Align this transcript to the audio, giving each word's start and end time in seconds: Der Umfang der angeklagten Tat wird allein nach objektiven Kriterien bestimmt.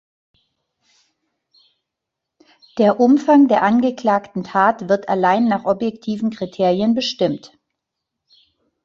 Der 2.79 2.99
Umfang 2.99 3.47
der 3.47 3.61
angeklagten 3.61 4.43
Tat 4.43 4.89
wird 4.89 5.07
allein 5.09 5.45
nach 5.45 5.65
objektiven 5.65 6.31
Kriterien 6.31 6.95
bestimmt. 6.95 7.55